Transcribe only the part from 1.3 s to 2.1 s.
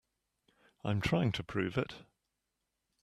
to prove it.